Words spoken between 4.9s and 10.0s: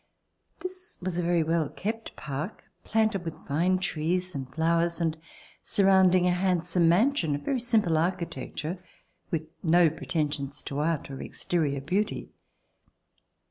and surrounding a handsome mansion of very simple architecture with no